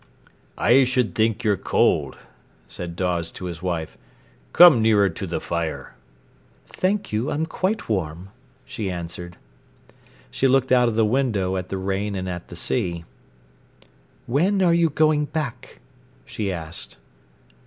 "I 0.57 0.83
should 0.83 1.13
think 1.13 1.43
you're 1.43 1.55
cold," 1.57 2.17
said 2.65 2.95
Dawes 2.95 3.31
to 3.33 3.45
his 3.45 3.61
wife. 3.61 3.99
"Come 4.51 4.81
nearer 4.81 5.09
to 5.09 5.27
the 5.27 5.39
fire." 5.39 5.93
"Thank 6.65 7.13
you, 7.13 7.29
I'm 7.29 7.45
quite 7.45 7.87
warm," 7.87 8.29
she 8.65 8.89
answered. 8.89 9.37
She 10.31 10.47
looked 10.47 10.71
out 10.71 10.87
of 10.87 10.95
the 10.95 11.05
window 11.05 11.55
at 11.55 11.69
the 11.69 11.77
rain 11.77 12.15
and 12.15 12.27
at 12.27 12.47
the 12.47 12.55
sea. 12.55 13.05
"When 14.25 14.63
are 14.63 14.73
you 14.73 14.89
going 14.89 15.25
back?" 15.25 15.79
she 16.25 16.51
asked. 16.51 16.97